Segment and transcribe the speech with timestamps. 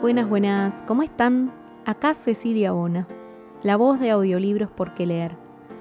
[0.00, 1.52] Buenas, buenas, ¿cómo están?
[1.84, 3.06] Acá Cecilia Bona,
[3.62, 5.36] la voz de audiolibros por qué leer.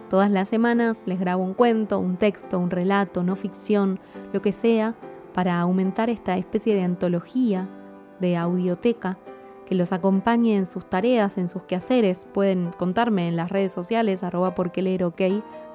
[0.10, 4.02] Todas las semanas les grabo un cuento, un texto, un relato, no ficción,
[4.34, 4.94] lo que sea,
[5.34, 7.70] para aumentar esta especie de antología,
[8.20, 9.18] de audioteca,
[9.66, 12.28] que los acompañe en sus tareas, en sus quehaceres.
[12.34, 15.22] Pueden contarme en las redes sociales, arroba porque leer ok,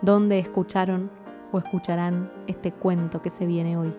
[0.03, 1.11] dónde escucharon
[1.53, 3.95] o escucharán este cuento que se viene hoy.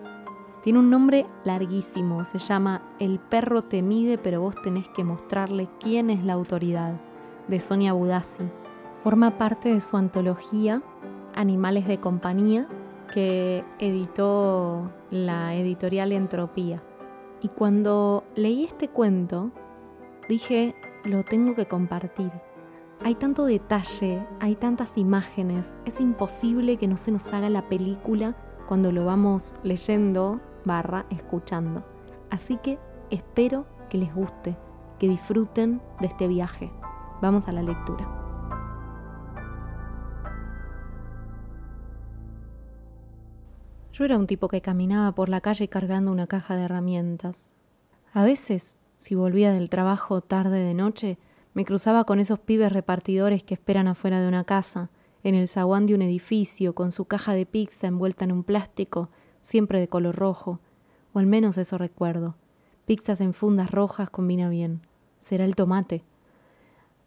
[0.62, 5.68] Tiene un nombre larguísimo, se llama El perro te mide pero vos tenés que mostrarle
[5.80, 6.94] quién es la autoridad,
[7.48, 8.44] de Sonia Budassi.
[8.94, 10.82] Forma parte de su antología
[11.34, 12.68] Animales de Compañía
[13.12, 16.82] que editó la editorial Entropía.
[17.42, 19.50] Y cuando leí este cuento,
[20.30, 22.32] dije, lo tengo que compartir
[23.02, 28.36] hay tanto detalle, hay tantas imágenes, es imposible que no se nos haga la película
[28.68, 31.82] cuando lo vamos leyendo barra escuchando.
[32.28, 32.78] Así que
[33.10, 34.54] espero que les guste,
[34.98, 36.70] que disfruten de este viaje.
[37.22, 38.06] Vamos a la lectura.
[43.94, 47.50] Yo era un tipo que caminaba por la calle cargando una caja de herramientas.
[48.12, 51.16] A veces, si volvía del trabajo tarde de noche,
[51.54, 54.90] me cruzaba con esos pibes repartidores que esperan afuera de una casa,
[55.22, 59.08] en el zaguán de un edificio, con su caja de pizza envuelta en un plástico,
[59.40, 60.60] siempre de color rojo,
[61.14, 62.36] o al menos eso recuerdo.
[62.84, 64.82] Pizzas en fundas rojas combina bien.
[65.16, 66.04] Será el tomate.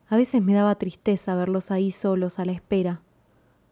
[0.09, 3.01] A veces me daba tristeza verlos ahí solos a la espera.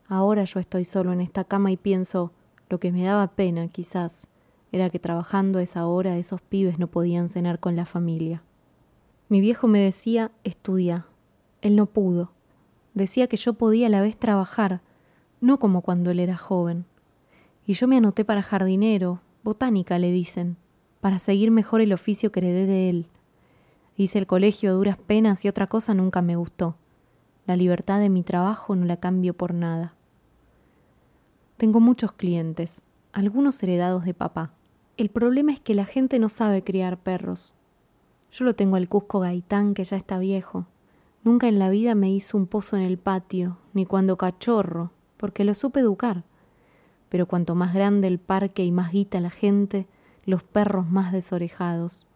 [0.07, 2.33] Ahora yo estoy solo en esta cama y pienso,
[2.69, 4.27] lo que me daba pena, quizás,
[4.71, 8.43] era que trabajando a esa hora esos pibes no podían cenar con la familia.
[9.27, 11.05] Mi viejo me decía, estudia.
[11.61, 12.31] Él no pudo.
[12.93, 14.81] Decía que yo podía a la vez trabajar,
[15.39, 16.85] no como cuando él era joven.
[17.65, 20.57] Y yo me anoté para jardinero, botánica le dicen,
[20.99, 23.07] para seguir mejor el oficio que heredé de él.
[23.95, 26.75] Hice el colegio a duras penas y otra cosa nunca me gustó.
[27.45, 29.95] La libertad de mi trabajo no la cambio por nada.
[31.57, 32.81] Tengo muchos clientes,
[33.13, 34.53] algunos heredados de papá.
[34.97, 37.55] El problema es que la gente no sabe criar perros,
[38.31, 40.65] yo lo tengo al Cusco Gaitán, que ya está viejo.
[41.23, 45.43] Nunca en la vida me hizo un pozo en el patio, ni cuando cachorro, porque
[45.43, 46.23] lo supe educar.
[47.09, 49.85] Pero cuanto más grande el parque y más guita la gente,
[50.23, 52.07] los perros más desorejados.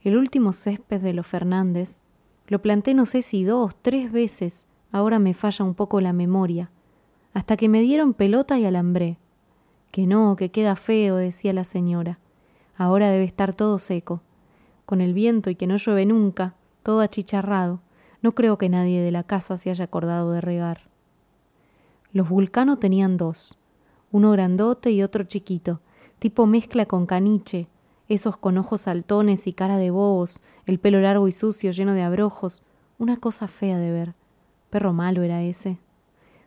[0.00, 2.00] El último césped de los Fernández
[2.48, 6.72] lo planté no sé si dos, tres veces, ahora me falla un poco la memoria,
[7.32, 9.18] hasta que me dieron pelota y alambré.
[9.92, 12.18] Que no, que queda feo, decía la señora.
[12.76, 14.22] Ahora debe estar todo seco
[14.92, 17.80] con el viento y que no llueve nunca, todo achicharrado,
[18.20, 20.82] no creo que nadie de la casa se haya acordado de regar.
[22.12, 23.58] Los vulcanos tenían dos,
[24.10, 25.80] uno grandote y otro chiquito,
[26.18, 27.68] tipo mezcla con caniche,
[28.08, 32.02] esos con ojos saltones y cara de bobos, el pelo largo y sucio lleno de
[32.02, 32.62] abrojos,
[32.98, 34.14] una cosa fea de ver.
[34.68, 35.78] Perro malo era ese.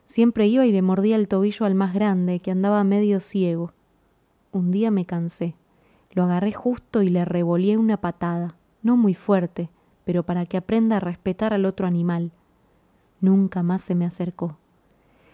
[0.05, 3.73] Siempre iba y le mordía el tobillo al más grande, que andaba medio ciego.
[4.51, 5.55] Un día me cansé.
[6.11, 9.69] Lo agarré justo y le revolé una patada, no muy fuerte,
[10.05, 12.31] pero para que aprenda a respetar al otro animal.
[13.19, 14.57] Nunca más se me acercó.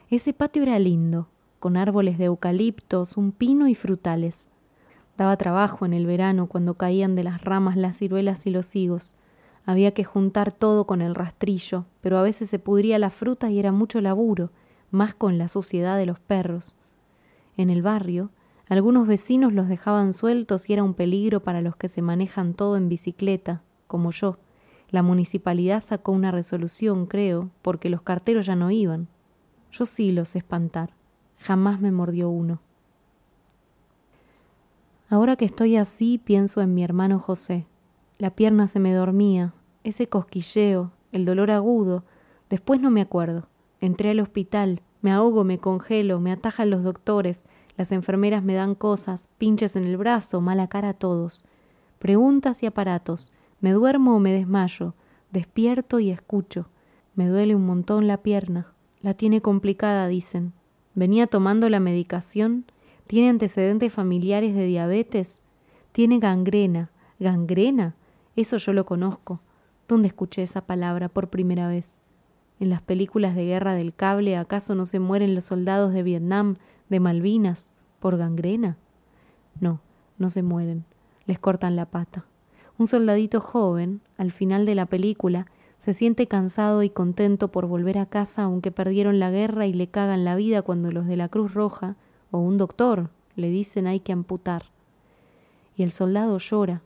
[0.10, 1.28] Ese patio era lindo,
[1.60, 4.48] con árboles de eucaliptos, un pino y frutales.
[5.18, 9.16] Daba trabajo en el verano cuando caían de las ramas las ciruelas y los higos.
[9.66, 13.60] Había que juntar todo con el rastrillo, pero a veces se pudría la fruta y
[13.60, 14.50] era mucho laburo,
[14.92, 16.76] más con la suciedad de los perros.
[17.58, 18.30] En el barrio,
[18.68, 22.78] algunos vecinos los dejaban sueltos y era un peligro para los que se manejan todo
[22.78, 24.38] en bicicleta, como yo.
[24.90, 29.08] La municipalidad sacó una resolución, creo, porque los carteros ya no iban.
[29.72, 30.94] Yo sí los espantar.
[31.40, 32.62] Jamás me mordió uno.
[35.10, 37.66] Ahora que estoy así, pienso en mi hermano José.
[38.18, 42.06] La pierna se me dormía, ese cosquilleo, el dolor agudo.
[42.50, 43.48] Después no me acuerdo.
[43.82, 47.46] Entré al hospital, me ahogo, me congelo, me atajan los doctores,
[47.78, 51.44] las enfermeras me dan cosas, pinches en el brazo, mala cara a todos.
[52.00, 53.32] Preguntas y aparatos.
[53.60, 54.96] Me duermo o me desmayo.
[55.32, 56.68] Despierto y escucho.
[57.16, 58.74] Me duele un montón la pierna.
[59.02, 60.54] La tiene complicada, dicen.
[60.96, 62.66] ¿Venía tomando la medicación?
[63.08, 65.42] ¿Tiene antecedentes familiares de diabetes?
[65.92, 66.92] ¿Tiene gangrena?
[67.20, 67.96] ¿Gangrena?
[68.36, 69.40] Eso yo lo conozco.
[69.88, 71.98] ¿Dónde escuché esa palabra por primera vez?
[72.62, 76.58] ¿En las películas de guerra del cable acaso no se mueren los soldados de Vietnam,
[76.90, 78.78] de Malvinas, por gangrena?
[79.60, 79.82] No,
[80.20, 80.86] no se mueren.
[81.26, 82.28] Les cortan la pata.
[82.78, 85.48] Un soldadito joven, al final de la película,
[85.80, 89.88] se siente cansado y contento por volver a casa aunque perdieron la guerra y le
[89.88, 91.96] cagan la vida cuando los de la Cruz Roja
[92.30, 94.66] o un doctor le dicen hay que amputar.
[95.76, 96.84] Y el soldado llora.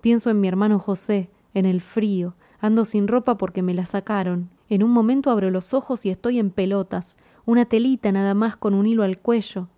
[0.00, 4.50] Pienso en mi hermano José, en el frío, ando sin ropa porque me la sacaron.
[4.68, 8.74] En un momento abro los ojos y estoy en pelotas, una telita nada más con
[8.74, 9.68] un hilo al cuello,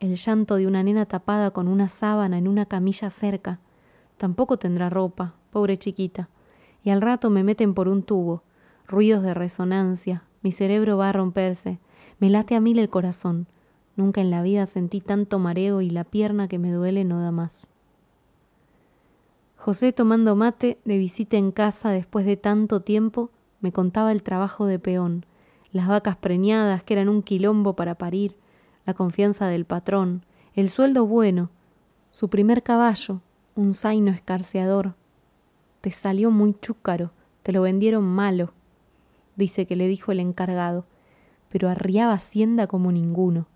[0.00, 3.60] el llanto de una nena tapada con una sábana en una camilla cerca.
[4.18, 6.28] Tampoco tendrá ropa, pobre chiquita.
[6.82, 8.42] Y al rato me meten por un tubo,
[8.86, 11.80] ruidos de resonancia, mi cerebro va a romperse,
[12.20, 13.46] me late a mil el corazón.
[13.96, 17.30] Nunca en la vida sentí tanto mareo y la pierna que me duele no da
[17.30, 17.70] más.
[19.56, 23.30] José, tomando mate de visita en casa después de tanto tiempo,
[23.66, 25.26] me contaba el trabajo de peón,
[25.72, 28.36] las vacas preñadas que eran un quilombo para parir,
[28.84, 30.24] la confianza del patrón,
[30.54, 31.50] el sueldo bueno,
[32.12, 33.22] su primer caballo,
[33.56, 34.94] un zaino escarceador.
[35.80, 37.10] Te salió muy chúcaro,
[37.42, 38.52] te lo vendieron malo,
[39.34, 40.86] dice que le dijo el encargado,
[41.48, 43.48] pero arriaba hacienda como ninguno.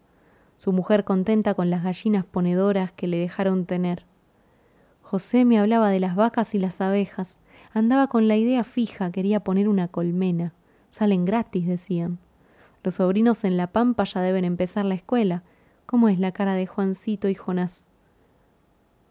[0.57, 4.07] Su mujer contenta con las gallinas ponedoras que le dejaron tener.
[5.03, 7.39] José me hablaba de las vacas y las abejas.
[7.73, 10.53] Andaba con la idea fija, quería poner una colmena.
[10.89, 12.19] Salen gratis, decían.
[12.83, 15.45] Los sobrinos en La Pampa ya deben empezar la escuela.
[15.87, 17.87] ¿Cómo es la cara de Juancito y Jonás?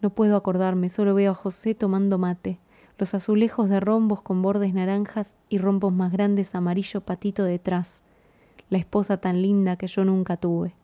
[0.02, 2.60] No puedo acordarme, solo veo a José tomando mate,
[2.98, 8.04] los azulejos de rombos con bordes naranjas y rombos más grandes amarillo patito detrás,
[8.70, 10.76] la esposa tan linda que yo nunca tuve.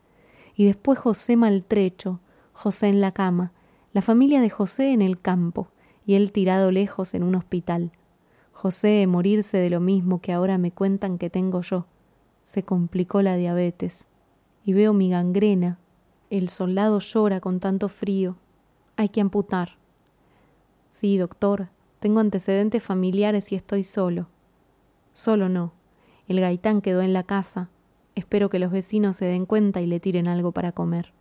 [0.55, 2.19] Y después José maltrecho,
[2.53, 3.51] José en la cama,
[3.93, 5.69] la familia de José en el campo,
[6.05, 7.91] y él tirado lejos en un hospital.
[8.51, 11.87] José morirse de lo mismo que ahora me cuentan que tengo yo,
[12.45, 14.09] se complicó la diabetes
[14.63, 15.79] y veo mi gangrena.
[16.29, 18.37] El soldado llora con tanto frío.
[18.95, 19.77] Hay que amputar.
[20.89, 21.69] Sí, doctor,
[21.99, 24.27] tengo antecedentes familiares y estoy solo.
[25.13, 25.73] Solo no.
[26.27, 27.69] El gaitán quedó en la casa.
[28.13, 31.13] Espero que los vecinos se den cuenta y le tiren algo para comer.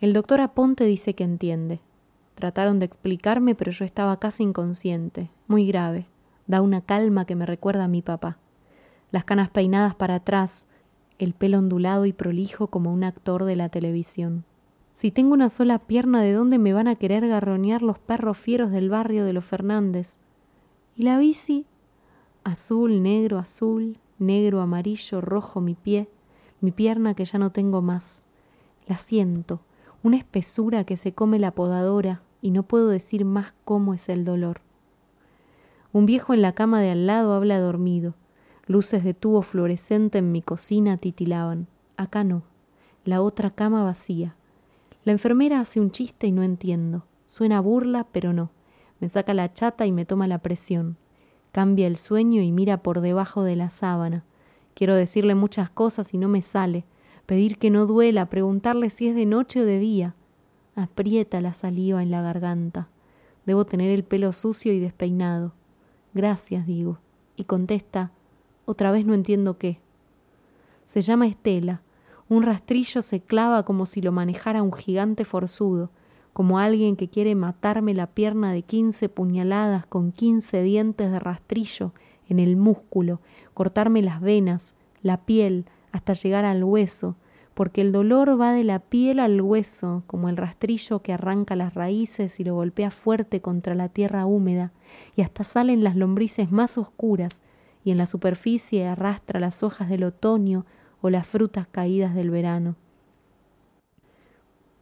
[0.00, 1.80] El doctor Aponte dice que entiende.
[2.42, 6.08] Trataron de explicarme, pero yo estaba casi inconsciente, muy grave.
[6.48, 8.38] Da una calma que me recuerda a mi papá
[9.12, 10.66] las canas peinadas para atrás,
[11.20, 14.44] el pelo ondulado y prolijo como un actor de la televisión.
[14.92, 18.72] Si tengo una sola pierna, ¿de dónde me van a querer garroñar los perros fieros
[18.72, 20.18] del barrio de los Fernández?
[20.96, 21.64] ¿Y la bici?
[22.42, 26.08] Azul, negro, azul, negro, amarillo, rojo mi pie,
[26.60, 28.26] mi pierna que ya no tengo más.
[28.88, 29.60] La siento,
[30.02, 34.26] una espesura que se come la podadora y no puedo decir más cómo es el
[34.26, 34.60] dolor.
[35.92, 38.14] Un viejo en la cama de al lado habla dormido.
[38.66, 41.68] Luces de tubo fluorescente en mi cocina titilaban.
[41.96, 42.42] Acá no.
[43.04, 44.36] La otra cama vacía.
[45.04, 47.04] La enfermera hace un chiste y no entiendo.
[47.26, 48.50] Suena burla, pero no.
[49.00, 50.96] Me saca la chata y me toma la presión.
[51.50, 54.24] Cambia el sueño y mira por debajo de la sábana.
[54.74, 56.84] Quiero decirle muchas cosas y no me sale.
[57.26, 60.14] Pedir que no duela, preguntarle si es de noche o de día.
[60.74, 62.88] Aprieta la saliva en la garganta.
[63.44, 65.52] Debo tener el pelo sucio y despeinado.
[66.14, 66.98] Gracias, digo.
[67.36, 68.10] Y contesta,
[68.64, 69.80] otra vez no entiendo qué.
[70.84, 71.82] Se llama Estela.
[72.28, 75.90] Un rastrillo se clava como si lo manejara un gigante forzudo,
[76.32, 81.92] como alguien que quiere matarme la pierna de quince puñaladas con quince dientes de rastrillo
[82.28, 83.20] en el músculo,
[83.52, 87.16] cortarme las venas, la piel, hasta llegar al hueso,
[87.54, 91.74] porque el dolor va de la piel al hueso, como el rastrillo que arranca las
[91.74, 94.72] raíces y lo golpea fuerte contra la tierra húmeda,
[95.16, 97.42] y hasta salen las lombrices más oscuras,
[97.84, 100.64] y en la superficie arrastra las hojas del otoño
[101.00, 102.76] o las frutas caídas del verano.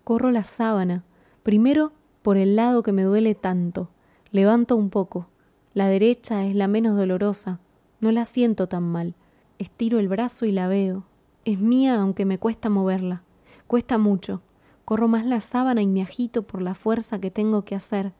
[0.04, 1.04] Corro la sábana,
[1.42, 3.88] primero por el lado que me duele tanto,
[4.30, 5.28] levanto un poco,
[5.72, 7.60] la derecha es la menos dolorosa,
[8.00, 9.14] no la siento tan mal,
[9.58, 11.04] estiro el brazo y la veo,
[11.52, 13.22] es mía aunque me cuesta moverla,
[13.66, 14.42] cuesta mucho,
[14.84, 18.12] corro más la sábana y me agito por la fuerza que tengo que hacer,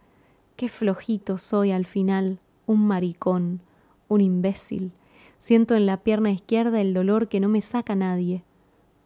[0.57, 3.61] qué flojito soy al final, un maricón,
[4.09, 4.93] un imbécil.
[5.39, 8.45] Siento en la pierna izquierda el dolor que no me saca nadie.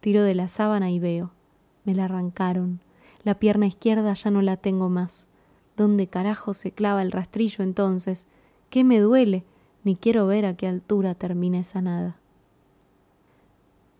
[0.01, 1.31] Tiro de la sábana y veo.
[1.85, 2.81] Me la arrancaron.
[3.23, 5.29] La pierna izquierda ya no la tengo más.
[5.77, 8.27] ¿Dónde carajo se clava el rastrillo entonces?
[8.69, 9.45] ¿Qué me duele?
[9.83, 12.17] Ni quiero ver a qué altura termina esa nada.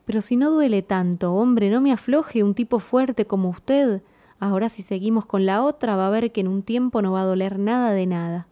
[0.05, 4.03] Pero si no duele tanto, hombre, no me afloje un tipo fuerte como usted.
[4.39, 7.21] Ahora si seguimos con la otra va a ver que en un tiempo no va
[7.21, 8.47] a doler nada de nada.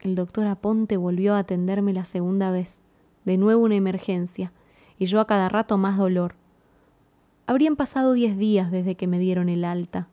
[0.00, 2.82] El doctor Aponte volvió a atenderme la segunda vez,
[3.26, 4.50] de nuevo una emergencia,
[4.98, 6.36] y yo a cada rato más dolor.
[7.46, 10.08] Habrían pasado diez días desde que me dieron el alta.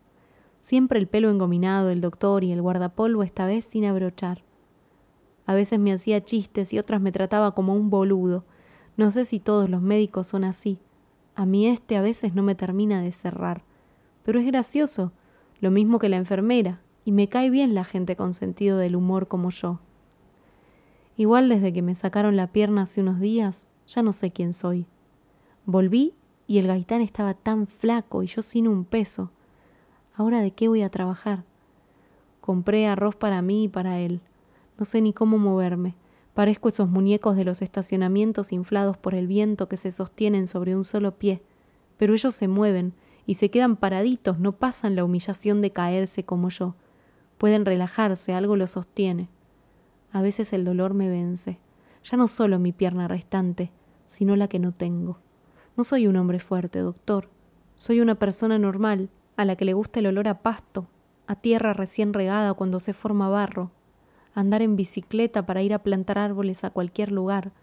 [0.60, 4.44] Siempre el pelo engominado del doctor y el guardapolvo esta vez sin abrochar.
[5.46, 8.44] A veces me hacía chistes y otras me trataba como un boludo.
[8.98, 10.80] No sé si todos los médicos son así.
[11.36, 13.62] A mí este a veces no me termina de cerrar.
[14.26, 15.12] Pero es gracioso,
[15.62, 19.28] lo mismo que la enfermera, y me cae bien la gente con sentido del humor
[19.28, 19.80] como yo.
[21.16, 24.88] Igual desde que me sacaron la pierna hace unos días, ya no sé quién soy.
[25.66, 26.16] Volví
[26.48, 29.30] y el gaitán estaba tan flaco y yo sin un peso.
[30.16, 31.44] Ahora de qué voy a trabajar.
[32.42, 34.22] Compré arroz para mí y para él.
[34.80, 35.94] No sé ni cómo moverme.
[36.38, 40.86] Parezco esos muñecos de los estacionamientos inflados por el viento que se sostienen sobre un
[40.86, 41.42] solo pie.
[41.98, 42.94] Pero ellos se mueven
[43.26, 46.76] y se quedan paraditos, no pasan la humillación de caerse como yo.
[47.40, 49.30] Pueden relajarse, algo los sostiene.
[50.12, 51.58] A veces el dolor me vence.
[52.04, 53.72] Ya no solo mi pierna restante,
[54.06, 55.18] sino la que no tengo.
[55.76, 57.32] No soy un hombre fuerte, doctor.
[57.78, 60.88] Soy una persona normal, a la que le gusta el olor a pasto,
[61.26, 63.72] a tierra recién regada cuando se forma barro,
[64.38, 67.54] andar en bicicleta para ir a plantar árboles a cualquier lugar,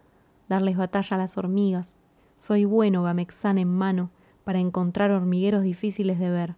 [0.48, 2.00] darles batalla a las hormigas.
[2.36, 4.10] Soy bueno gamexán en mano
[4.42, 6.56] para encontrar hormigueros difíciles de ver,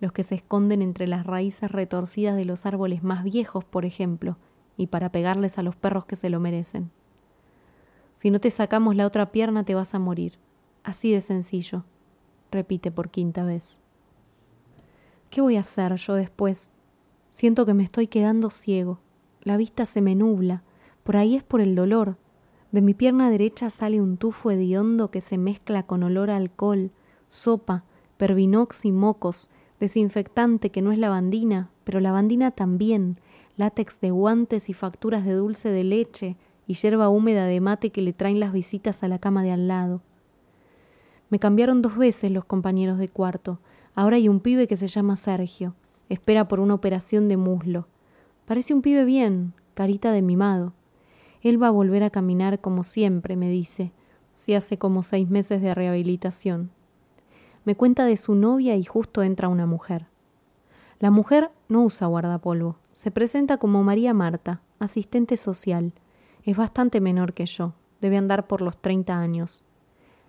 [0.00, 4.36] los que se esconden entre las raíces retorcidas de los árboles más viejos, por ejemplo,
[4.76, 6.90] y para pegarles a los perros que se lo merecen.
[8.16, 10.38] Si no te sacamos la otra pierna te vas a morir.
[10.82, 11.84] Así de sencillo,
[12.50, 13.80] repite por quinta vez.
[15.30, 16.70] ¿Qué voy a hacer yo después?
[17.30, 19.00] Siento que me estoy quedando ciego.
[19.44, 20.62] La vista se me nubla.
[21.02, 22.16] Por ahí es por el dolor.
[22.72, 26.90] De mi pierna derecha sale un tufo hediondo que se mezcla con olor a alcohol,
[27.28, 27.84] sopa,
[28.16, 33.20] pervinox y mocos, desinfectante que no es lavandina, pero lavandina también,
[33.56, 36.36] látex de guantes y facturas de dulce de leche
[36.66, 39.68] y yerba húmeda de mate que le traen las visitas a la cama de al
[39.68, 40.02] lado.
[41.30, 43.60] Me cambiaron dos veces los compañeros de cuarto,
[43.96, 45.74] Ahora hay un pibe que se llama Sergio.
[46.08, 47.86] Espera por una operación de muslo.
[48.46, 50.72] Parece un pibe bien, carita de mimado.
[51.42, 53.92] Él va a volver a caminar como siempre, me dice,
[54.34, 56.70] si hace como seis meses de rehabilitación.
[57.64, 60.06] Me cuenta de su novia y justo entra una mujer.
[60.98, 62.76] La mujer no usa guardapolvo.
[62.92, 65.92] Se presenta como María Marta, asistente social.
[66.44, 67.74] Es bastante menor que yo.
[68.00, 69.64] Debe andar por los treinta años.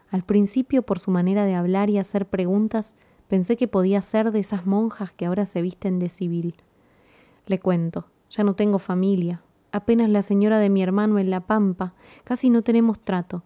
[0.09, 2.95] Al principio, por su manera de hablar y hacer preguntas,
[3.27, 6.55] Pensé que podía ser de esas monjas que ahora se visten de civil.
[7.45, 11.93] Le cuento, ya no tengo familia, apenas la señora de mi hermano en La Pampa,
[12.23, 13.43] casi no tenemos trato.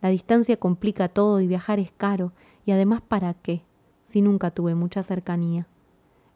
[0.00, 2.32] La distancia complica todo y viajar es caro,
[2.64, 3.62] y además ¿para qué?
[4.02, 5.66] Si nunca tuve mucha cercanía.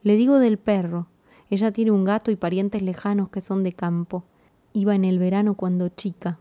[0.02, 1.06] Le digo del perro,
[1.50, 4.24] ella tiene un gato y parientes lejanos que son de campo.
[4.72, 6.38] Iba en el verano cuando chica.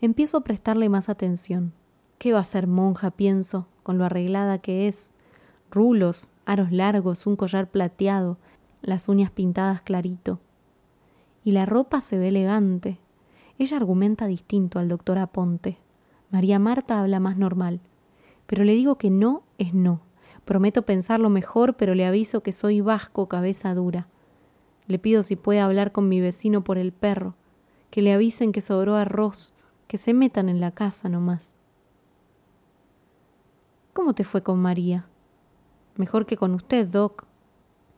[0.00, 1.72] Empiezo a prestarle más atención.
[2.18, 5.14] ¿Qué va a ser monja, pienso, con lo arreglada que es?
[5.70, 8.38] rulos, aros largos, un collar plateado,
[8.82, 10.40] las uñas pintadas clarito.
[11.44, 12.98] Y la ropa se ve elegante.
[13.58, 15.78] Ella argumenta distinto al doctor Aponte.
[16.30, 17.80] María Marta habla más normal.
[18.46, 20.00] Pero le digo que no es no.
[20.44, 24.06] Prometo pensarlo mejor, pero le aviso que soy vasco, cabeza dura.
[24.86, 27.34] Le pido si puede hablar con mi vecino por el perro,
[27.90, 29.52] que le avisen que sobró arroz,
[29.88, 31.56] que se metan en la casa nomás.
[33.92, 35.08] ¿Cómo te fue con María?
[35.96, 37.26] Mejor que con usted, Doc.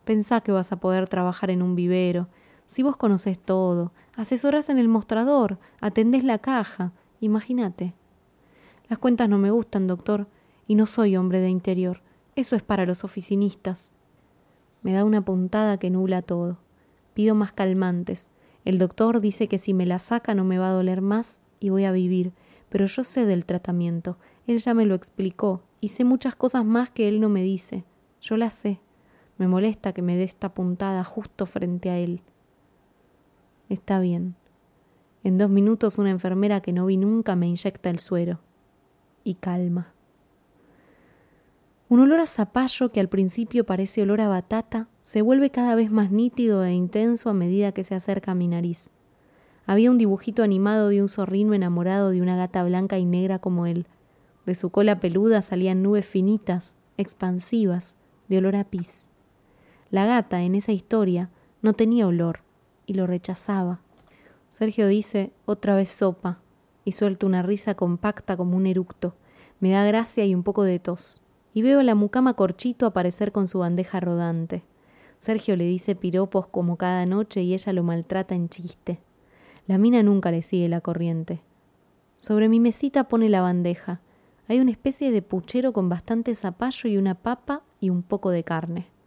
[0.09, 2.29] Pensá que vas a poder trabajar en un vivero.
[2.65, 7.93] Si vos conocés todo, asesorás en el mostrador, atendés la caja, imagínate.
[8.89, 10.27] Las cuentas no me gustan, doctor,
[10.67, 12.01] y no soy hombre de interior.
[12.37, 13.93] Eso es para los oficinistas.
[14.81, 16.57] Me da una puntada que nubla todo.
[17.13, 18.33] Pido más calmantes.
[18.65, 21.69] El doctor dice que si me la saca no me va a doler más y
[21.69, 22.33] voy a vivir,
[22.71, 24.17] pero yo sé del tratamiento.
[24.47, 27.85] Él ya me lo explicó y sé muchas cosas más que él no me dice.
[28.23, 28.81] Yo las sé.
[29.39, 32.23] Me molesta que me dé esta puntada justo frente a él.
[33.69, 34.35] Está bien.
[35.23, 38.41] En dos minutos una enfermera que no vi nunca me inyecta el suero.
[39.25, 39.93] Y calma.
[41.89, 45.91] Un olor a zapallo que al principio parece olor a batata se vuelve cada vez
[45.91, 48.91] más nítido e intenso a medida que se acerca a mi nariz.
[49.67, 53.67] Había un dibujito animado de un zorrino enamorado de una gata blanca y negra como
[53.67, 53.87] él.
[54.47, 57.97] De su cola peluda salían nubes finitas, expansivas,
[58.29, 59.11] de olor a pis.
[59.91, 61.31] La gata en esa historia
[61.63, 62.41] no tenía olor
[62.85, 63.81] y lo rechazaba.
[64.51, 66.41] Sergio dice otra vez sopa
[66.85, 69.15] y suelta una risa compacta como un eructo.
[69.61, 71.23] Me da gracia y un poco de tos.
[71.55, 74.63] Y veo a la mucama Corchito aparecer con su bandeja rodante.
[75.17, 79.01] Sergio le dice piropos como cada noche y ella lo maltrata en chiste.
[79.67, 81.41] La mina nunca le sigue la corriente.
[82.19, 84.01] Sobre mi mesita pone la bandeja.
[84.49, 88.45] Hay una especie de puchero con bastante zapallo y una papa y un poco de
[88.45, 88.98] carne.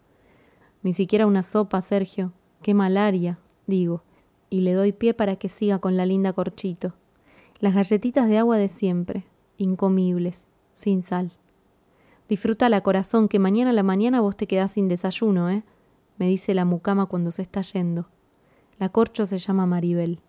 [0.83, 2.33] Ni siquiera una sopa, Sergio.
[2.61, 4.03] Qué malaria, digo,
[4.49, 6.93] y le doy pie para que siga con la linda corchito.
[7.59, 9.25] Las galletitas de agua de siempre,
[9.57, 11.31] incomibles, sin sal.
[12.27, 15.63] Disfruta la corazón, que mañana a la mañana vos te quedás sin desayuno, ¿eh?
[16.17, 18.07] me dice la mucama cuando se está yendo.
[18.79, 20.19] La corcho se llama Maribel.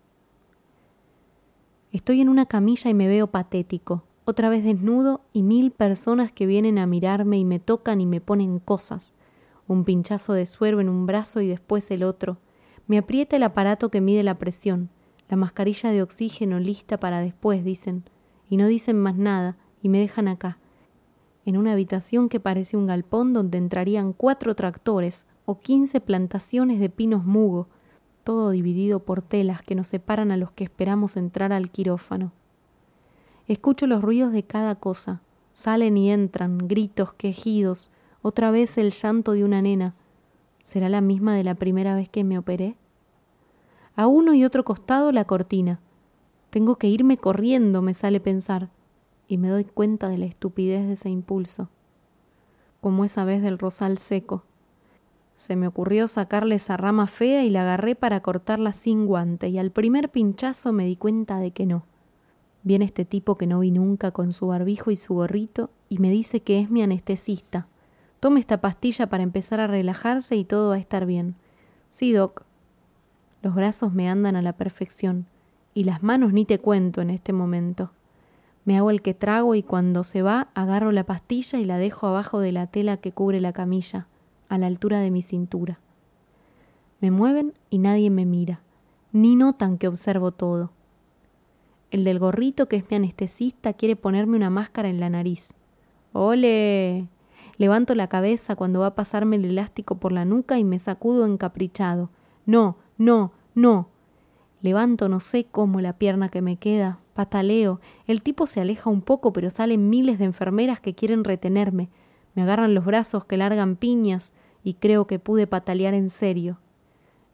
[1.93, 6.47] Estoy en una camilla y me veo patético, otra vez desnudo y mil personas que
[6.47, 9.15] vienen a mirarme y me tocan y me ponen cosas.
[9.69, 12.39] Un pinchazo de suero en un brazo y después el otro.
[12.87, 14.91] Me aprieta el aparato que mide la presión,
[15.29, 18.05] la mascarilla de oxígeno lista para después, dicen,
[18.49, 20.59] y no dicen más nada, y me dejan acá,
[21.45, 26.89] en una habitación que parece un galpón donde entrarían cuatro tractores o quince plantaciones de
[26.89, 27.69] pinos mugo,
[28.23, 32.33] todo dividido por telas que nos separan a los que esperamos entrar al quirófano.
[33.49, 35.21] Escucho los ruidos de cada cosa,
[35.53, 37.91] salen y entran, gritos, quejidos,
[38.23, 39.95] otra vez el llanto de una nena.
[40.63, 42.77] ¿Será la misma de la primera vez que me operé?
[43.95, 45.81] A uno y otro costado la cortina.
[46.51, 48.71] Tengo que irme corriendo, me sale pensar,
[49.27, 51.69] y me doy cuenta de la estupidez de ese impulso,
[52.81, 54.45] como esa vez del rosal seco.
[55.37, 59.59] Se me ocurrió sacarle esa rama fea y la agarré para cortarla sin guante, y
[59.59, 61.85] al primer pinchazo me di cuenta de que no.
[62.63, 66.11] Viene este tipo que no vi nunca con su barbijo y su gorrito y me
[66.11, 67.67] dice que es mi anestesista.
[68.23, 71.35] Tome esta pastilla para empezar a relajarse y todo va a estar bien.
[71.91, 72.45] Sí, Doc.
[73.43, 75.27] Los brazos me andan a la perfección
[75.75, 77.91] y las manos ni te cuento en este momento.
[78.65, 82.07] Me hago el que trago y cuando se va agarro la pastilla y la dejo
[82.07, 84.07] abajo de la tela que cubre la camilla
[84.49, 85.81] a la altura de mi cintura.
[87.01, 88.61] Me mueven y nadie me mira,
[89.11, 90.71] ni notan que observo todo.
[91.91, 95.55] El del gorrito, que es mi anestesista, quiere ponerme una máscara en la nariz.
[96.13, 97.09] ¡Ole!
[97.57, 101.27] Levanto la cabeza cuando va a pasarme el elástico por la nuca y me sacudo
[101.27, 102.11] encaprichado.
[102.47, 103.89] No, no, no.
[104.63, 107.81] Levanto no sé cómo la pierna que me queda, pataleo.
[108.07, 111.91] El tipo se aleja un poco, pero salen miles de enfermeras que quieren retenerme.
[112.35, 114.33] Me agarran los brazos que largan piñas
[114.65, 116.59] y creo que pude patalear en serio.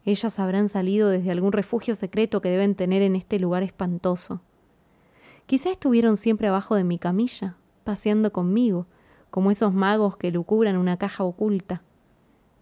[0.05, 4.41] Ellas habrán salido desde algún refugio secreto que deben tener en este lugar espantoso.
[5.45, 8.87] Quizá estuvieron siempre abajo de mi camilla, paseando conmigo,
[9.29, 11.81] como esos magos que lucubran una caja oculta.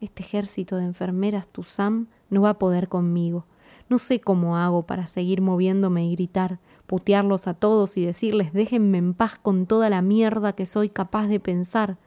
[0.01, 3.45] Este ejército de enfermeras Tusam no va a poder conmigo.
[3.89, 8.97] No sé cómo hago para seguir moviéndome y gritar, putearlos a todos y decirles déjenme
[8.97, 11.97] en paz con toda la mierda que soy capaz de pensar,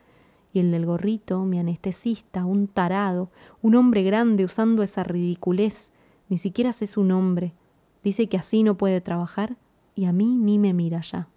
[0.52, 3.30] y el del gorrito, mi anestesista, un tarado,
[3.62, 5.92] un hombre grande usando esa ridiculez,
[6.28, 7.54] ni siquiera sé su nombre,
[8.02, 9.56] dice que así no puede trabajar
[9.94, 11.28] y a mí ni me mira ya.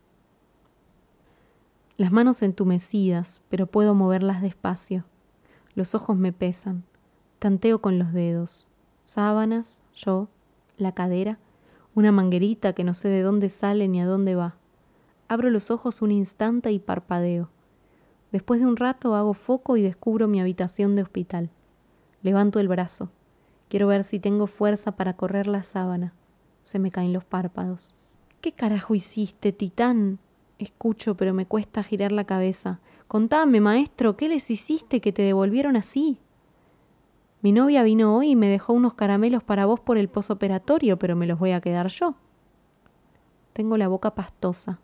[1.95, 5.05] Las manos entumecidas, pero puedo moverlas despacio.
[5.75, 6.83] Los ojos me pesan.
[7.37, 8.67] Tanteo con los dedos.
[9.03, 10.27] Sábanas, yo,
[10.77, 11.37] la cadera,
[11.93, 14.55] una manguerita que no sé de dónde sale ni a dónde va.
[15.27, 17.49] Abro los ojos un instante y parpadeo.
[18.31, 21.51] Después de un rato hago foco y descubro mi habitación de hospital.
[22.23, 23.11] Levanto el brazo.
[23.69, 26.13] Quiero ver si tengo fuerza para correr la sábana.
[26.63, 27.93] Se me caen los párpados.
[28.41, 30.17] ¿Qué carajo hiciste, titán?
[30.59, 32.79] Escucho, pero me cuesta girar la cabeza.
[33.07, 36.19] Contame, maestro, ¿qué les hiciste que te devolvieron así?
[37.41, 41.15] Mi novia vino hoy y me dejó unos caramelos para vos por el posoperatorio, pero
[41.15, 42.15] me los voy a quedar yo.
[43.51, 44.79] Tengo la boca pastosa.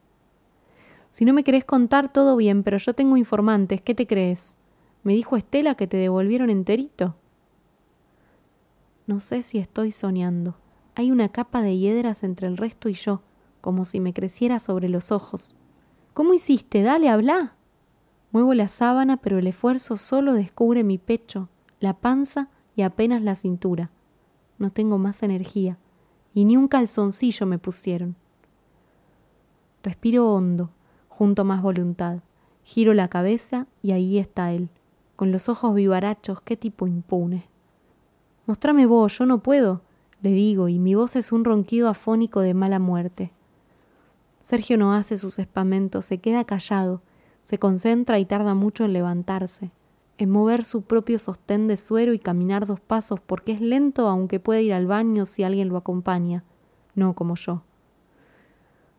[1.10, 4.58] Si no me querés contar, todo bien, pero yo tengo informantes, ¿qué te crees?
[5.04, 7.16] Me dijo Estela que te devolvieron enterito.
[9.08, 10.58] No sé si estoy soñando.
[10.96, 13.22] Hay una capa de hiedras entre el resto y yo,
[13.62, 15.56] como si me creciera sobre los ojos.
[16.14, 16.82] ¿Cómo hiciste?
[16.82, 17.56] Dale, habla.
[18.32, 23.36] Muevo la sábana, pero el esfuerzo solo descubre mi pecho, la panza y apenas la
[23.36, 23.92] cintura.
[24.58, 25.78] No tengo más energía,
[26.34, 28.16] y ni un calzoncillo me pusieron.
[29.82, 30.72] Respiro hondo,
[31.08, 32.20] junto más voluntad.
[32.64, 34.70] Giro la cabeza y ahí está él,
[35.16, 37.48] con los ojos vivarachos, qué tipo impune.
[38.46, 39.82] Mostrame vos, yo no puedo,
[40.22, 43.32] le digo, y mi voz es un ronquido afónico de mala muerte.
[44.50, 47.04] Sergio no hace sus espamentos, se queda callado,
[47.44, 49.70] se concentra y tarda mucho en levantarse,
[50.18, 54.40] en mover su propio sostén de suero y caminar dos pasos porque es lento aunque
[54.40, 56.46] puede ir al baño si alguien lo acompaña,
[56.96, 57.62] no como yo.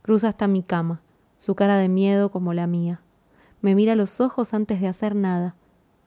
[0.02, 1.02] Cruza hasta mi cama,
[1.36, 3.00] su cara de miedo como la mía.
[3.60, 5.56] Me mira a los ojos antes de hacer nada.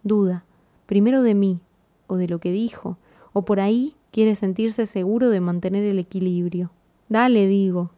[0.03, 0.45] Duda,
[0.85, 1.59] primero de mí,
[2.07, 2.97] o de lo que dijo,
[3.33, 6.71] o por ahí quiere sentirse seguro de mantener el equilibrio.
[7.09, 7.91] Dale, digo.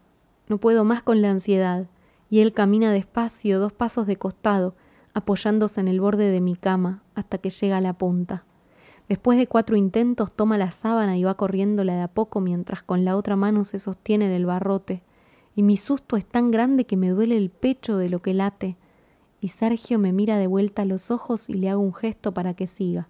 [0.48, 1.88] No puedo más con la ansiedad,
[2.30, 4.76] y él camina despacio dos pasos de costado,
[5.14, 8.44] apoyándose en el borde de mi cama hasta que llega a la punta.
[9.08, 13.06] Después de cuatro intentos toma la sábana y va corriéndola de a poco mientras con
[13.06, 15.04] la otra mano se sostiene del barrote,
[15.56, 18.78] y mi susto es tan grande que me duele el pecho de lo que late,
[19.40, 22.56] y Sergio me mira de vuelta a los ojos y le hago un gesto para
[22.56, 23.08] que siga.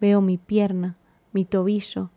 [0.00, 0.96] Veo mi pierna,
[1.32, 2.10] mi tobillo,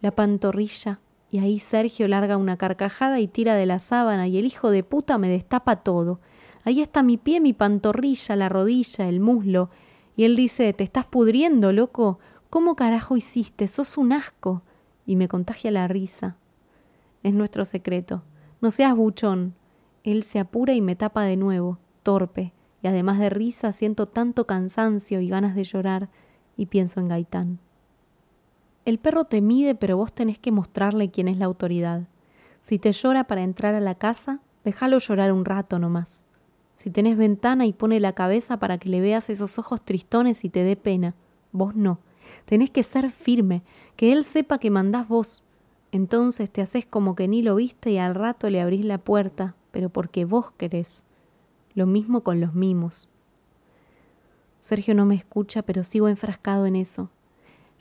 [0.00, 1.00] la pantorrilla,
[1.34, 4.84] y ahí Sergio larga una carcajada y tira de la sábana y el hijo de
[4.84, 6.20] puta me destapa todo.
[6.62, 9.68] Ahí está mi pie, mi pantorrilla, la rodilla, el muslo.
[10.14, 12.20] Y él dice, ¿te estás pudriendo, loco?
[12.50, 13.66] ¿Cómo carajo hiciste?
[13.66, 14.62] Sos un asco.
[15.06, 16.36] Y me contagia la risa.
[17.24, 18.22] Es nuestro secreto.
[18.60, 19.56] No seas buchón.
[20.04, 24.46] Él se apura y me tapa de nuevo, torpe, y además de risa siento tanto
[24.46, 26.10] cansancio y ganas de llorar,
[26.56, 27.58] y pienso en Gaitán.
[28.84, 32.06] El perro te mide, pero vos tenés que mostrarle quién es la autoridad.
[32.60, 36.24] Si te llora para entrar a la casa, déjalo llorar un rato nomás.
[36.74, 40.50] Si tenés ventana y pone la cabeza para que le veas esos ojos tristones y
[40.50, 41.14] te dé pena,
[41.52, 41.98] vos no.
[42.44, 43.62] Tenés que ser firme,
[43.96, 45.44] que él sepa que mandás vos.
[45.92, 49.54] Entonces te haces como que ni lo viste y al rato le abrís la puerta,
[49.70, 51.04] pero porque vos querés.
[51.74, 53.08] Lo mismo con los mimos.
[54.60, 57.10] Sergio no me escucha, pero sigo enfrascado en eso.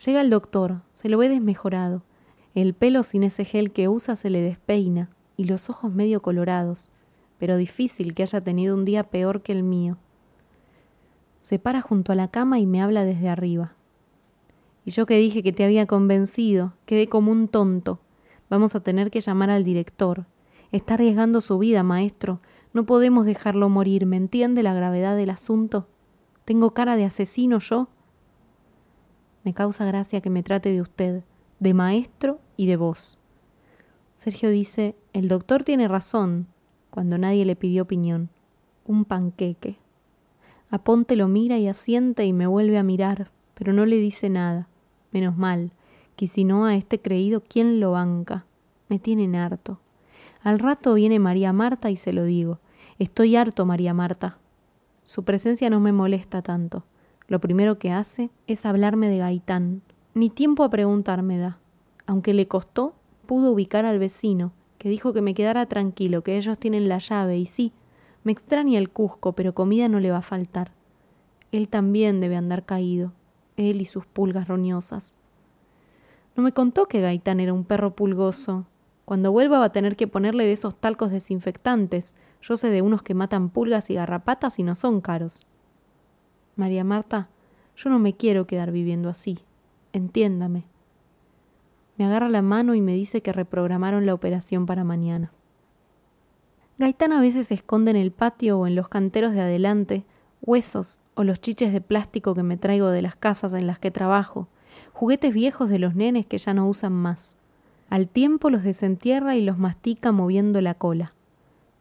[0.05, 2.03] Llega el doctor, se lo ve desmejorado.
[2.55, 6.91] El pelo sin ese gel que usa se le despeina y los ojos medio colorados,
[7.37, 9.97] pero difícil que haya tenido un día peor que el mío.
[11.39, 13.73] Se para junto a la cama y me habla desde arriba.
[14.85, 17.99] Y yo que dije que te había convencido, quedé como un tonto.
[18.49, 20.25] Vamos a tener que llamar al director.
[20.71, 22.41] Está arriesgando su vida, maestro.
[22.73, 24.05] No podemos dejarlo morir.
[24.05, 25.87] ¿Me entiende la gravedad del asunto?
[26.45, 27.87] ¿Tengo cara de asesino yo?
[29.43, 31.23] Me causa gracia que me trate de usted,
[31.59, 33.17] de maestro y de vos.
[34.13, 36.47] Sergio dice, el doctor tiene razón,
[36.89, 38.29] cuando nadie le pidió opinión.
[38.85, 39.77] Un panqueque.
[40.69, 44.67] Aponte lo mira y asiente y me vuelve a mirar, pero no le dice nada.
[45.11, 45.71] Menos mal,
[46.15, 48.45] que si no a este creído, ¿quién lo banca?
[48.89, 49.79] Me tienen harto.
[50.41, 52.59] Al rato viene María Marta y se lo digo.
[52.99, 54.37] Estoy harto, María Marta.
[55.03, 56.83] Su presencia no me molesta tanto.
[57.33, 59.81] Lo primero que hace es hablarme de Gaitán.
[60.13, 61.57] Ni tiempo a preguntarme da.
[62.05, 62.93] Aunque le costó,
[63.25, 67.39] pudo ubicar al vecino, que dijo que me quedara tranquilo, que ellos tienen la llave,
[67.39, 67.73] y sí,
[68.23, 70.73] me extraña el Cusco, pero comida no le va a faltar.
[71.51, 73.13] Él también debe andar caído,
[73.57, 75.17] él y sus pulgas roñosas.
[76.35, 78.67] No me contó que Gaitán era un perro pulgoso.
[79.05, 82.15] Cuando vuelva va a tener que ponerle de esos talcos desinfectantes.
[82.43, 85.47] Yo sé de unos que matan pulgas y garrapatas y no son caros.
[86.55, 87.29] María Marta,
[87.75, 89.39] yo no me quiero quedar viviendo así.
[89.91, 90.65] Entiéndame.
[91.97, 95.31] Me agarra la mano y me dice que reprogramaron la operación para mañana.
[96.79, 100.03] Gaitán a veces se esconde en el patio o en los canteros de adelante,
[100.41, 103.91] huesos o los chiches de plástico que me traigo de las casas en las que
[103.91, 104.47] trabajo,
[104.91, 107.35] juguetes viejos de los nenes que ya no usan más.
[107.89, 111.13] Al tiempo los desentierra y los mastica moviendo la cola.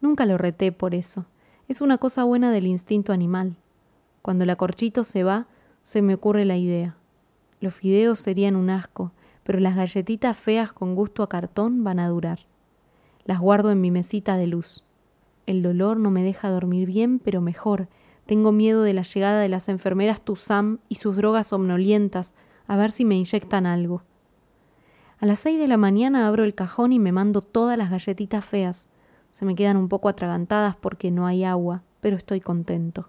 [0.03, 1.25] Nunca lo reté por eso.
[1.69, 3.57] Es una cosa buena del instinto animal.
[4.23, 5.47] Cuando la corchito se va,
[5.83, 6.97] se me ocurre la idea.
[7.61, 12.09] Los fideos serían un asco, pero las galletitas feas con gusto a cartón van a
[12.09, 12.41] durar.
[13.25, 14.85] Las guardo en mi mesita de luz.
[15.47, 17.89] El dolor no me deja dormir bien, pero mejor.
[18.27, 22.35] Tengo miedo de la llegada de las enfermeras Tuzam y sus drogas somnolientas,
[22.69, 24.05] a ver si me inyectan algo.
[25.19, 28.45] A las seis de la mañana abro el cajón y me mando todas las galletitas
[28.45, 28.89] feas.
[29.33, 33.09] Se me quedan un poco atragantadas porque no hay agua, pero estoy contento.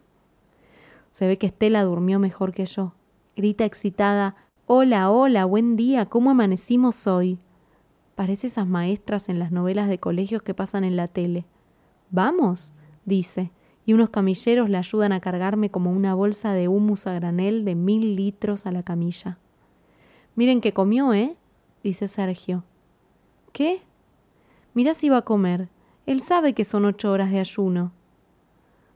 [1.14, 2.96] Se ve que Estela durmió mejor que yo.
[3.36, 7.38] Grita excitada Hola, hola, buen día, ¿cómo amanecimos hoy?
[8.16, 11.46] Parece esas maestras en las novelas de colegios que pasan en la tele.
[12.10, 12.74] Vamos,
[13.06, 13.52] dice,
[13.86, 17.76] y unos camilleros la ayudan a cargarme como una bolsa de humus a granel de
[17.76, 19.38] mil litros a la camilla.
[20.34, 21.36] Miren que comió, ¿eh?
[21.84, 22.64] dice Sergio.
[23.52, 23.84] ¿Qué?
[24.74, 25.70] Mira si va a comer.
[26.08, 27.92] Él sabe que son ocho horas de ayuno.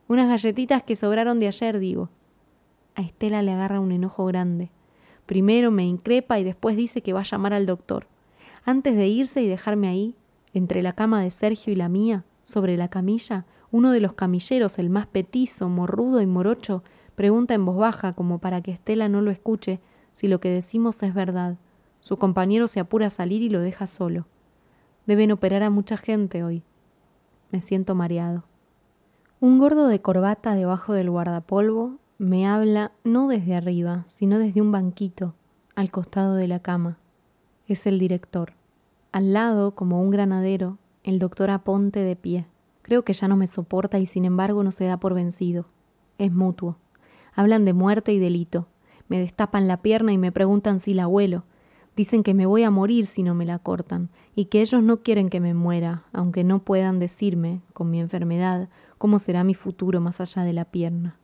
[0.08, 2.10] Unas galletitas que sobraron de ayer, digo.
[2.96, 4.72] A Estela le agarra un enojo grande.
[5.26, 8.08] Primero me increpa y después dice que va a llamar al doctor.
[8.64, 10.16] Antes de irse y dejarme ahí,
[10.54, 14.80] entre la cama de Sergio y la mía, sobre la camilla, uno de los camilleros,
[14.80, 16.84] el más petizo, morrudo y morocho,
[17.16, 19.82] pregunta en voz baja, como para que Estela no lo escuche,
[20.14, 21.58] si lo que decimos es verdad.
[22.00, 24.26] Su compañero se apura a salir y lo deja solo.
[25.06, 26.64] Deben operar a mucha gente hoy.
[27.52, 28.46] Me siento mareado.
[29.40, 34.72] Un gordo de corbata debajo del guardapolvo me habla no desde arriba, sino desde un
[34.72, 35.36] banquito,
[35.76, 36.98] al costado de la cama.
[37.68, 38.54] Es el director.
[39.12, 42.48] Al lado, como un granadero, el doctor Aponte de pie.
[42.82, 45.68] Creo que ya no me soporta y sin embargo no se da por vencido.
[46.18, 46.78] Es mutuo.
[47.36, 48.66] Hablan de muerte y delito.
[49.08, 51.44] Me destapan la pierna y me preguntan si la huelo.
[51.96, 55.02] Dicen que me voy a morir si no me la cortan, y que ellos no
[55.02, 60.02] quieren que me muera, aunque no puedan decirme, con mi enfermedad, cómo será mi futuro
[60.02, 61.18] más allá de la pierna.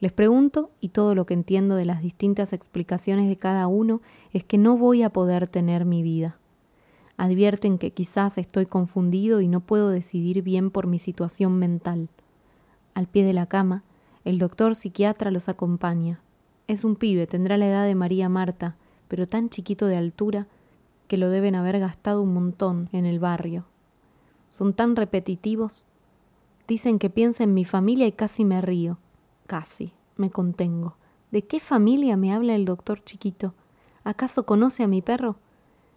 [0.00, 4.44] Les pregunto y todo lo que entiendo de las distintas explicaciones de cada uno es
[4.44, 6.36] que no voy a poder tener mi vida.
[7.16, 12.08] Advierten que quizás estoy confundido y no puedo decidir bien por mi situación mental.
[12.92, 13.84] Al pie de la cama,
[14.24, 16.20] el doctor psiquiatra los acompaña.
[16.66, 18.76] Es un pibe, tendrá la edad de María Marta,
[19.08, 20.48] pero tan chiquito de altura
[21.08, 23.64] que lo deben haber gastado un montón en el barrio.
[24.50, 25.86] Son tan repetitivos
[26.66, 28.98] Dicen que piensa en mi familia y casi me río.
[29.46, 30.96] Casi, me contengo.
[31.30, 33.54] ¿De qué familia me habla el doctor chiquito?
[34.02, 35.36] ¿Acaso conoce a mi perro?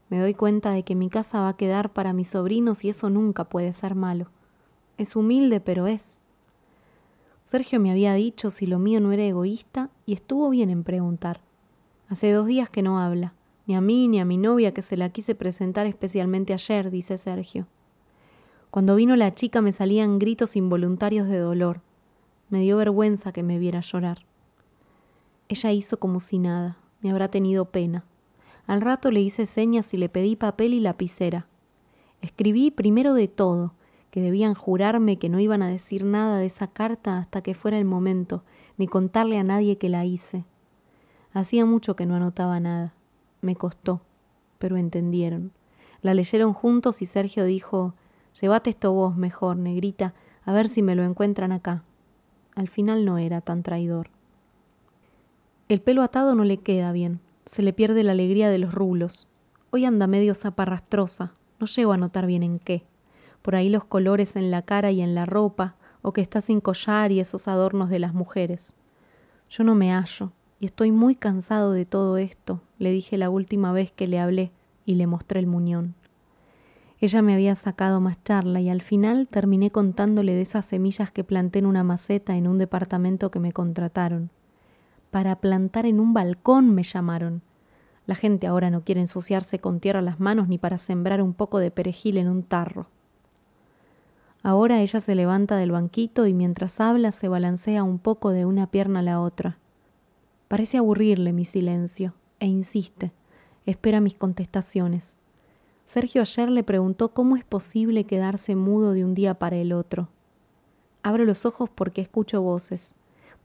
[0.09, 3.09] Me doy cuenta de que mi casa va a quedar para mis sobrinos y eso
[3.09, 4.27] nunca puede ser malo.
[4.97, 6.21] Es humilde, pero es.
[7.43, 11.41] Sergio me había dicho si lo mío no era egoísta y estuvo bien en preguntar.
[12.09, 13.33] Hace dos días que no habla,
[13.67, 17.17] ni a mí ni a mi novia que se la quise presentar especialmente ayer, dice
[17.17, 17.67] Sergio.
[18.71, 21.81] Cuando vino la chica me salían gritos involuntarios de dolor.
[22.49, 24.25] Me dio vergüenza que me viera llorar.
[25.49, 28.05] Ella hizo como si nada, me habrá tenido pena.
[28.65, 31.47] Al rato le hice señas y le pedí papel y lapicera.
[32.21, 33.73] Escribí primero de todo,
[34.11, 37.77] que debían jurarme que no iban a decir nada de esa carta hasta que fuera
[37.77, 38.43] el momento,
[38.77, 40.43] ni contarle a nadie que la hice.
[41.31, 42.93] Hacía mucho que no anotaba nada.
[43.41, 44.01] Me costó,
[44.59, 45.51] pero entendieron.
[46.01, 47.93] La leyeron juntos y Sergio dijo
[48.41, 50.13] Llévate esto vos mejor, negrita,
[50.45, 51.83] a ver si me lo encuentran acá.
[52.55, 54.09] Al final no era tan traidor.
[55.69, 59.27] El pelo atado no le queda bien, se le pierde la alegría de los rulos.
[59.71, 62.83] Hoy anda medio zaparrastrosa, no llego a notar bien en qué.
[63.41, 66.61] Por ahí los colores en la cara y en la ropa, o que está sin
[66.61, 68.75] collar y esos adornos de las mujeres.
[69.49, 73.71] Yo no me hallo, y estoy muy cansado de todo esto, le dije la última
[73.71, 74.51] vez que le hablé
[74.85, 75.95] y le mostré el muñón.
[76.99, 81.23] Ella me había sacado más charla y al final terminé contándole de esas semillas que
[81.23, 84.31] planté en una maceta en un departamento que me contrataron.
[85.11, 87.43] Para plantar en un balcón me llamaron.
[88.07, 91.59] La gente ahora no quiere ensuciarse con tierra las manos ni para sembrar un poco
[91.59, 92.87] de perejil en un tarro.
[94.41, 98.71] Ahora ella se levanta del banquito y mientras habla se balancea un poco de una
[98.71, 99.59] pierna a la otra.
[100.47, 103.11] Parece aburrirle mi silencio, e insiste,
[103.65, 105.17] espera mis contestaciones.
[105.87, 110.09] Sergio ayer le preguntó cómo es posible quedarse mudo de un día para el otro.
[111.01, 112.93] Abro los ojos porque escucho voces.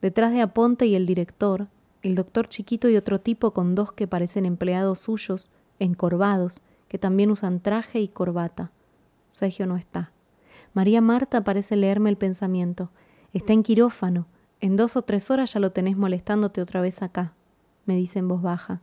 [0.00, 1.68] Detrás de Aponte y el director,
[2.02, 7.30] el doctor chiquito y otro tipo con dos que parecen empleados suyos, encorvados, que también
[7.30, 8.72] usan traje y corbata.
[9.30, 10.10] Sergio no está.
[10.74, 12.90] María Marta parece leerme el pensamiento.
[13.32, 14.26] Está en quirófano.
[14.60, 17.34] En dos o tres horas ya lo tenés molestándote otra vez acá,
[17.86, 18.80] me dice en voz baja.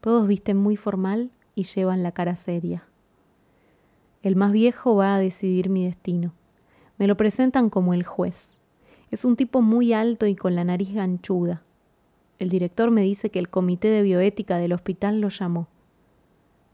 [0.00, 2.84] Todos visten muy formal y llevan la cara seria.
[4.22, 6.32] El más viejo va a decidir mi destino.
[6.98, 8.60] Me lo presentan como el juez.
[9.10, 11.62] Es un tipo muy alto y con la nariz ganchuda.
[12.38, 15.68] El director me dice que el comité de bioética del hospital lo llamó.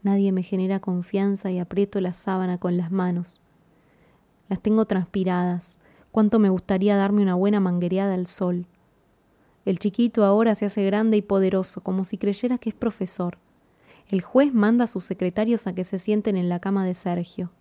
[0.01, 3.39] Nadie me genera confianza y aprieto la sábana con las manos.
[4.49, 5.77] Las tengo transpiradas.
[6.11, 8.67] Cuánto me gustaría darme una buena manguereada al sol.
[9.63, 13.37] El chiquito ahora se hace grande y poderoso, como si creyera que es profesor.
[14.09, 17.51] El juez manda a sus secretarios a que se sienten en la cama de Sergio.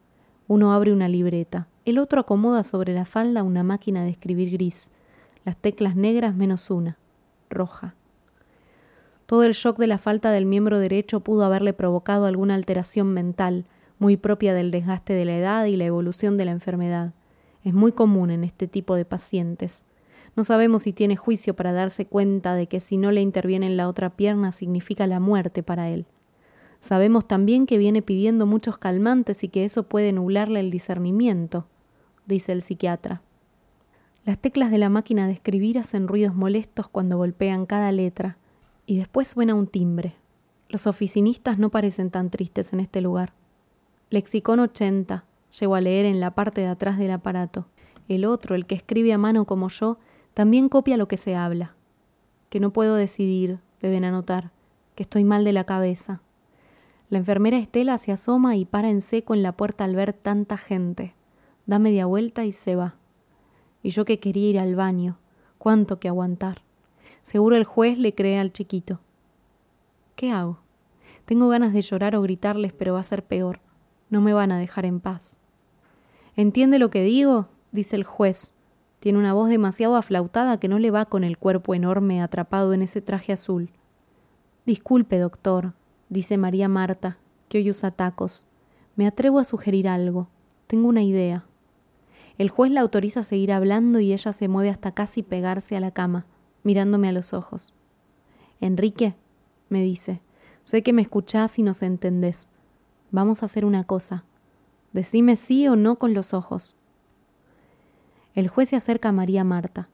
[0.48, 4.90] Uno abre una libreta, el otro acomoda sobre la falda una máquina de escribir gris,
[5.44, 6.98] las teclas negras menos una,
[7.48, 7.94] roja.
[9.26, 13.64] Todo el shock de la falta del miembro derecho pudo haberle provocado alguna alteración mental,
[13.98, 17.14] muy propia del desgaste de la edad y la evolución de la enfermedad.
[17.64, 19.84] Es muy común en este tipo de pacientes.
[20.36, 23.76] No sabemos si tiene juicio para darse cuenta de que si no le interviene en
[23.76, 26.06] la otra pierna significa la muerte para él.
[26.82, 31.68] Sabemos también que viene pidiendo muchos calmantes y que eso puede nublarle el discernimiento,
[32.26, 33.22] dice el psiquiatra.
[34.24, 38.36] Las teclas de la máquina de escribir hacen ruidos molestos cuando golpean cada letra,
[38.84, 40.16] y después suena un timbre.
[40.68, 43.32] Los oficinistas no parecen tan tristes en este lugar.
[44.10, 45.24] Lexicón 80,
[45.60, 47.68] llego a leer en la parte de atrás del aparato.
[48.08, 49.98] El otro, el que escribe a mano como yo,
[50.34, 51.76] también copia lo que se habla.
[52.48, 54.50] Que no puedo decidir, deben anotar,
[54.96, 56.22] que estoy mal de la cabeza,
[57.12, 60.56] la enfermera Estela se asoma y para en seco en la puerta al ver tanta
[60.56, 61.14] gente.
[61.66, 62.94] Da media vuelta y se va.
[63.82, 65.18] Y yo que quería ir al baño.
[65.58, 66.62] Cuánto que aguantar.
[67.20, 69.00] Seguro el juez le cree al chiquito.
[70.16, 70.60] ¿Qué hago?
[71.26, 73.60] Tengo ganas de llorar o gritarles, pero va a ser peor.
[74.08, 75.36] No me van a dejar en paz.
[76.34, 77.48] ¿Entiende lo que digo?
[77.72, 78.54] dice el juez.
[79.00, 82.80] Tiene una voz demasiado aflautada que no le va con el cuerpo enorme atrapado en
[82.80, 83.68] ese traje azul.
[84.64, 85.74] Disculpe, doctor,
[86.12, 87.16] dice María Marta,
[87.48, 88.46] que hoy usa tacos.
[88.96, 90.28] Me atrevo a sugerir algo.
[90.66, 91.46] Tengo una idea.
[92.36, 95.80] El juez la autoriza a seguir hablando y ella se mueve hasta casi pegarse a
[95.80, 96.26] la cama,
[96.64, 97.72] mirándome a los ojos.
[98.60, 99.14] Enrique,
[99.70, 100.20] me dice,
[100.62, 102.50] sé que me escuchás y nos entendés.
[103.10, 104.24] Vamos a hacer una cosa.
[104.92, 106.76] Decime sí o no con los ojos.
[108.34, 109.88] El juez se acerca a María Marta.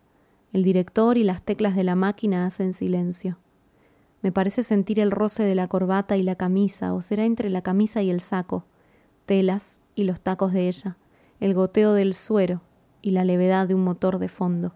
[0.52, 3.38] El director y las teclas de la máquina hacen silencio.
[4.22, 7.62] Me parece sentir el roce de la corbata y la camisa, o será entre la
[7.62, 8.64] camisa y el saco,
[9.26, 10.96] telas y los tacos de ella,
[11.40, 12.62] el goteo del suero
[13.00, 14.72] y la levedad de un motor de fondo.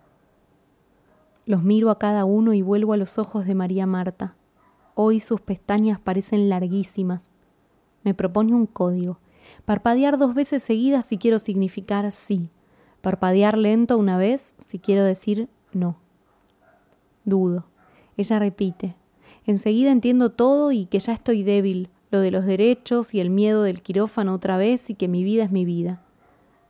[1.44, 4.37] Los miro a cada uno y vuelvo a los ojos de María Marta.
[4.94, 7.33] Hoy sus pestañas parecen larguísimas.
[8.05, 9.18] Me propone un código.
[9.64, 12.50] Parpadear dos veces seguidas si quiero significar sí
[13.02, 15.96] Parpadear lento una vez si quiero decir no.
[17.24, 17.66] Dudo.
[18.16, 18.94] Ella repite.
[19.46, 23.62] Enseguida entiendo todo y que ya estoy débil, lo de los derechos y el miedo
[23.62, 26.02] del quirófano otra vez y que mi vida es mi vida.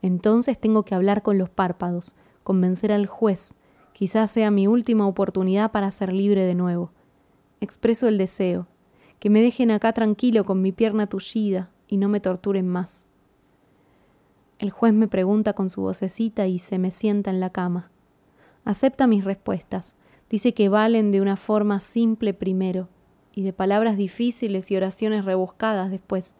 [0.00, 3.54] Entonces tengo que hablar con los párpados, convencer al juez.
[3.92, 6.90] Quizás sea mi última oportunidad para ser libre de nuevo.
[7.60, 8.66] Expreso el deseo,
[9.18, 13.04] que me dejen acá tranquilo con mi pierna tullida y no me torturen más.
[14.58, 17.90] El juez me pregunta con su vocecita y se me sienta en la cama.
[18.64, 19.96] Acepta mis respuestas.
[20.32, 22.88] Dice que valen de una forma simple primero
[23.34, 26.34] y de palabras difíciles y oraciones rebuscadas después.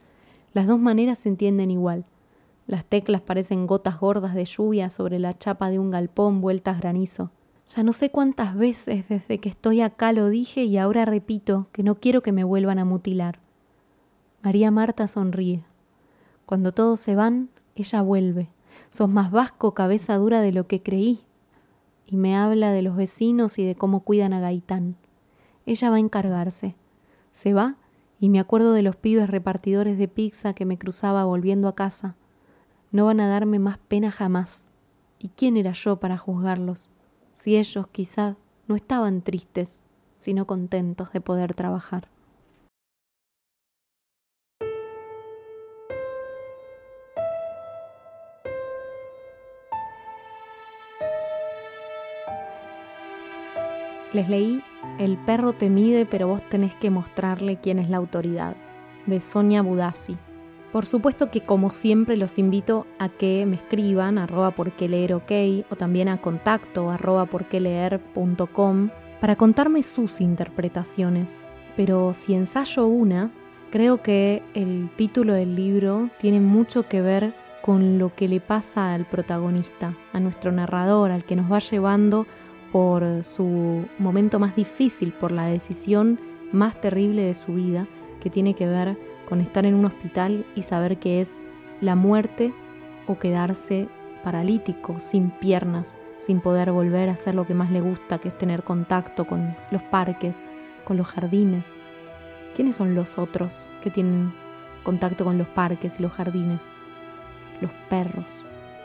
[0.55, 2.07] Las dos maneras se entienden igual.
[2.67, 7.33] Las teclas parecen gotas gordas de lluvia sobre la chapa de un galpón vueltas granizo.
[7.67, 11.83] Ya no sé cuántas veces desde que estoy acá lo dije y ahora repito que
[11.83, 13.41] no quiero que me vuelvan a mutilar.
[14.41, 15.65] María Marta sonríe.
[16.47, 18.49] Cuando todos se van, ella vuelve.
[18.89, 21.27] Sos más vasco, cabeza dura de lo que creí.
[22.13, 24.97] Y me habla de los vecinos y de cómo cuidan a Gaitán.
[25.65, 26.77] Ella va a encargarse.
[27.33, 27.77] Se va
[28.21, 32.17] y me acuerdo de los pibes repartidores de pizza que me cruzaba volviendo a casa.
[32.91, 34.69] No van a darme más pena jamás.
[35.19, 36.91] ¿Y quién era yo para juzgarlos?
[37.33, 38.37] Si ellos quizás
[38.69, 39.83] no estaban tristes,
[40.15, 42.09] sino contentos de poder trabajar.
[54.13, 54.63] Les leí
[54.99, 58.57] El perro te mide, pero vos tenés que mostrarle quién es la autoridad,
[59.07, 60.17] de Sonia Budassi.
[60.71, 65.33] Por supuesto que como siempre los invito a que me escriban arroba leer ok
[65.71, 67.29] o también a contacto arroba
[69.21, 71.45] para contarme sus interpretaciones.
[71.77, 73.31] Pero si ensayo una,
[73.71, 78.93] creo que el título del libro tiene mucho que ver con lo que le pasa
[78.93, 82.27] al protagonista, a nuestro narrador, al que nos va llevando
[82.73, 86.19] por su momento más difícil, por la decisión
[86.53, 87.87] más terrible de su vida,
[88.21, 88.97] que tiene que ver
[89.29, 91.41] con estar en un hospital y saber que es
[91.81, 92.53] la muerte
[93.07, 93.89] o quedarse
[94.25, 98.39] paralítico, sin piernas, sin poder volver a hacer lo que más le gusta, que es
[98.39, 100.43] tener contacto con los parques,
[100.85, 101.75] con los jardines.
[102.57, 104.33] ¿Quiénes son los otros que tienen
[104.83, 106.69] contacto con los parques y los jardines?
[107.61, 108.27] Los perros.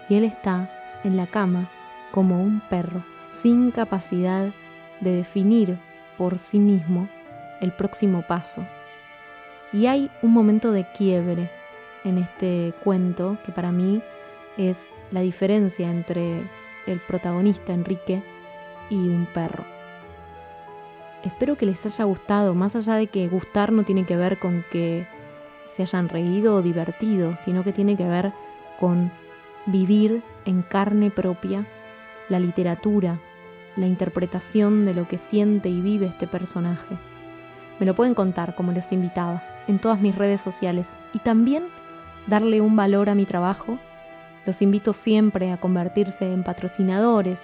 [0.10, 0.70] Y él está
[1.04, 1.70] en la cama
[2.12, 3.04] como un perro
[3.42, 4.52] sin capacidad
[5.00, 5.78] de definir
[6.18, 7.08] por sí mismo
[7.62, 8.66] el próximo paso.
[9.72, 11.52] Y hay un momento de quiebre
[12.04, 14.02] en este cuento que para mí
[14.58, 16.44] es la diferencia entre
[16.88, 18.24] el protagonista Enrique
[18.90, 19.66] y un perro.
[21.24, 24.64] Espero que les haya gustado, más allá de que gustar no tiene que ver con
[24.72, 25.06] que
[25.68, 28.34] se hayan reído o divertido, sino que tiene que ver
[28.80, 29.12] con
[29.66, 31.68] vivir en carne propia
[32.30, 33.20] la literatura,
[33.78, 36.98] la interpretación de lo que siente y vive este personaje.
[37.80, 41.64] Me lo pueden contar, como los invitaba, en todas mis redes sociales y también
[42.26, 43.78] darle un valor a mi trabajo.
[44.46, 47.44] Los invito siempre a convertirse en patrocinadores,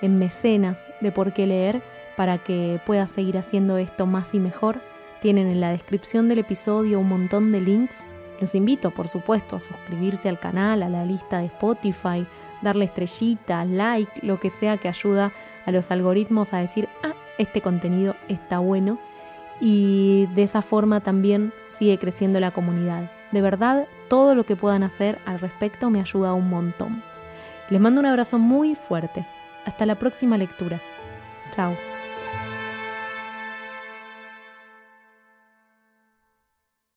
[0.00, 1.82] en mecenas de por qué leer
[2.16, 4.80] para que pueda seguir haciendo esto más y mejor.
[5.20, 8.06] Tienen en la descripción del episodio un montón de links.
[8.40, 12.26] Los invito, por supuesto, a suscribirse al canal, a la lista de Spotify,
[12.62, 15.32] darle estrellitas, like, lo que sea que ayuda
[15.66, 18.98] a los algoritmos a decir, ah, este contenido está bueno.
[19.60, 23.10] Y de esa forma también sigue creciendo la comunidad.
[23.32, 27.02] De verdad, todo lo que puedan hacer al respecto me ayuda un montón.
[27.70, 29.26] Les mando un abrazo muy fuerte.
[29.64, 30.80] Hasta la próxima lectura.
[31.50, 31.95] Chao.